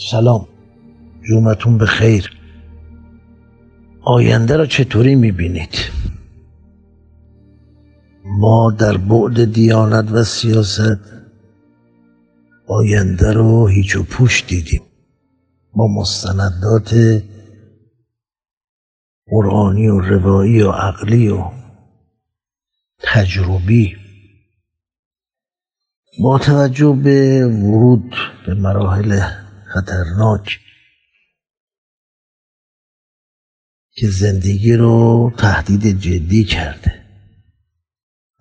سلام. 0.00 0.48
جومتون 1.28 1.78
به 1.78 1.86
خیر 1.86 2.30
آینده 4.02 4.56
را 4.56 4.66
چطوری 4.66 5.14
می‌بینید؟ 5.14 5.74
ما 8.24 8.70
در 8.70 8.96
بعد 8.96 9.52
دیانت 9.52 10.12
و 10.12 10.24
سیاست 10.24 11.00
آینده 12.66 13.32
رو 13.32 13.66
هیچ 13.68 13.96
و 13.96 14.02
پوش 14.02 14.44
دیدیم. 14.48 14.82
با 15.72 15.86
مستندات 15.86 17.22
قرآنی 19.26 19.88
و 19.88 20.00
روایی 20.00 20.62
و 20.62 20.70
عقلی 20.70 21.28
و 21.28 21.44
تجربی. 23.02 23.96
با 26.22 26.38
توجه 26.38 26.98
به 27.04 27.46
ورود 27.46 28.14
به 28.46 28.54
مراحل 28.54 29.20
خطرناک 29.68 30.60
که 33.92 34.08
زندگی 34.08 34.72
رو 34.72 35.32
تهدید 35.38 36.00
جدی 36.00 36.44
کرده. 36.44 37.04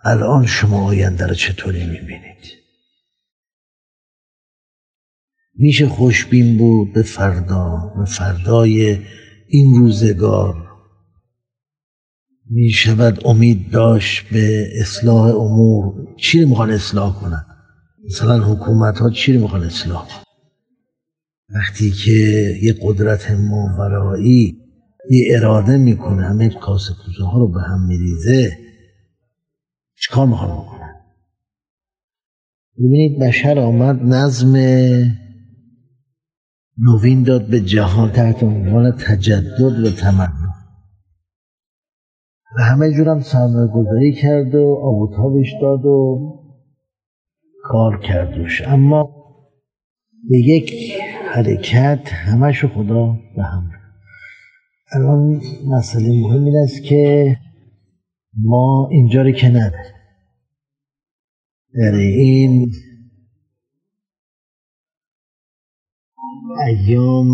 الان 0.04 0.46
شما 0.46 0.88
آینده 0.88 1.28
رو 1.28 1.34
چطوری 1.34 1.86
می‌بینید؟ 1.86 2.58
میشه 5.54 5.88
خوشبین 5.88 6.58
بود 6.58 6.94
به 6.94 7.04
فردا 7.04 7.94
به 7.98 8.06
فردای 8.06 9.06
این 9.48 9.76
روزگار. 9.76 10.68
می‌شود 12.50 13.28
امید 13.28 13.72
داشت 13.72 14.30
به 14.30 14.68
اصلاح 14.82 15.36
امور. 15.36 16.16
چی 16.18 16.42
رو 16.42 16.50
می‌خوان 16.50 16.72
اصلاح 16.72 17.20
کنن؟ 17.22 17.46
مثلا 18.06 18.44
حکومت 18.44 19.00
ها 19.00 19.10
چی 19.10 19.34
رو 19.34 19.42
می‌خوان 19.42 19.64
اصلاح 19.64 20.08
کنن؟ 20.08 20.27
وقتی 21.56 21.92
که 21.92 22.12
یه 22.62 22.76
قدرت 22.82 23.32
ماورایی 23.32 24.58
یه 25.12 25.38
اراده 25.38 25.78
می‌کنه 25.78 26.24
همه 26.24 26.50
کاسه 26.50 26.94
کوزه 26.94 27.24
ها 27.24 27.40
رو 27.40 27.48
به 27.48 27.62
هم 27.62 27.88
میریزه 27.88 28.58
چیکار 29.96 30.28
می‌خوان 30.28 30.52
بکنن؟ 30.52 30.94
ببینید 32.78 33.20
بشر 33.20 33.60
آمد 33.60 34.04
نظم 34.04 34.56
نوین 36.78 37.24
داد 37.24 37.48
به 37.48 37.60
جهان 37.60 38.12
تحت 38.12 38.44
عنوان 38.44 38.92
تجدد 38.92 39.86
و 39.86 39.92
تمدن 39.92 40.48
و 42.58 42.62
همه 42.62 42.94
جورم 42.94 43.22
سرمایه 43.22 43.68
گذاری 43.68 44.14
کرد 44.14 44.56
و 44.56 44.80
آبوتابش 44.84 45.48
داد 45.62 45.86
و 45.86 46.20
کار 47.64 48.00
کردوش 48.00 48.62
اما 48.62 49.10
به 50.30 50.38
یک 50.38 50.74
حرکت 51.38 52.10
همشو 52.14 52.68
خدا 52.68 53.20
به 53.36 53.44
هم 53.44 53.72
الان 54.92 55.42
مسئله 55.68 56.22
مهم 56.22 56.46
این 56.46 56.56
است 56.64 56.84
که 56.84 57.38
ما 58.38 58.90
اینجا 58.92 59.22
رو 59.22 59.32
که 59.32 59.48
نداریم 59.48 59.94
در 61.74 61.92
این 61.92 62.72
ایام 66.68 67.28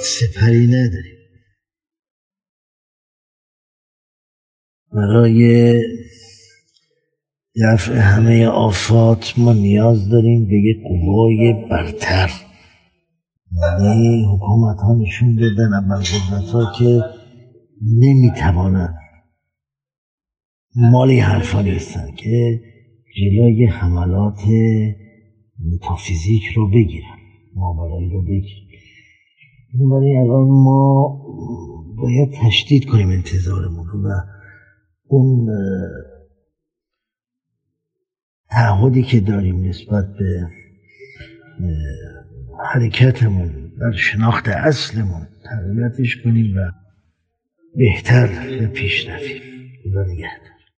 سپری 0.00 0.66
نداریم. 0.66 1.18
برای 4.92 5.72
دفع 7.62 7.92
همه 7.92 8.46
آفات 8.46 9.34
ما 9.38 9.52
نیاز 9.52 10.08
داریم 10.08 10.46
به 10.46 10.54
یک 10.54 10.76
قوای 10.82 11.66
برتر. 11.70 12.47
یعنی 13.52 14.24
حکومت 14.34 14.76
ها 14.80 14.94
نشون 14.94 15.34
دادن 15.34 15.74
اول 15.74 15.96
قدرت 15.96 16.50
ها 16.50 16.72
که 16.78 17.02
نمی‌توانند. 17.82 18.94
مالی 20.76 21.20
حرفا 21.20 21.62
نیستن 21.62 22.10
که 22.16 22.60
جلوی 23.16 23.66
حملات 23.66 24.40
متافیزیک 25.72 26.42
رو 26.56 26.70
بگیرن 26.70 27.18
ماورایی 27.54 28.10
رو 28.10 28.22
بگیرن. 28.22 28.68
بنابراین 29.74 30.16
الان 30.18 30.48
ما 30.48 31.08
باید 31.96 32.32
تشدید 32.32 32.84
کنیم 32.84 33.08
انتظارمون 33.08 33.86
رو 33.86 34.08
و 34.08 34.12
اون 35.08 35.48
تعهدی 38.50 39.02
که 39.02 39.20
داریم 39.20 39.64
نسبت 39.64 40.04
به 40.18 40.48
حرکتمون 42.58 43.72
در 43.80 43.92
شناخت 43.92 44.48
اصلمون 44.48 45.28
تقویتش 45.44 46.16
کنیم 46.24 46.56
و 46.56 46.70
بهتر 47.76 48.26
به 48.26 48.66
پیش 48.66 49.08
رویم 49.08 49.38
خدا 49.84 50.57